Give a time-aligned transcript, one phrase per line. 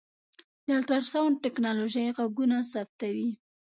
[0.65, 3.29] د الټراسونډ ټکنالوژۍ غږونه ثبتوي.